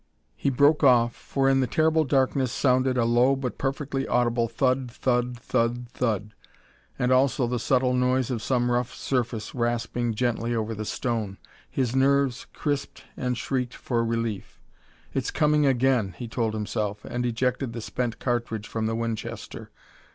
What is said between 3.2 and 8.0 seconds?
but perfectly audible thud! thud! thud! thud! and also the subtle